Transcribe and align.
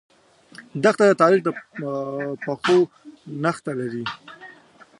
دښته 0.83 1.03
د 1.07 1.11
تاریخ 1.21 1.39
د 1.45 1.49
پښو 2.43 2.79
نخښه 3.43 3.73
لري. 3.79 4.03